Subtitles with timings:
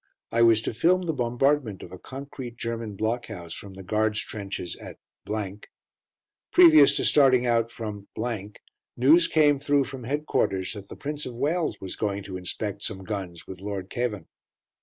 [0.31, 4.21] I was to film the bombardment of a concrete German block house from the Guards'
[4.25, 4.97] trenches at.
[6.51, 8.07] Previous to starting out from
[8.97, 13.03] news came through from headquarters that the Prince of Wales was going to inspect some
[13.03, 14.25] guns with Lord Cavan.